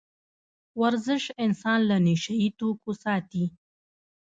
[0.81, 3.45] ورزش انسان له نشه يي توکو ساتي.